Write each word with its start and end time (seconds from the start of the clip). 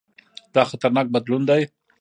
دا 0.53 0.61
خطرناک 0.69 1.07
بدلون 1.13 1.41
دی. 1.49 1.61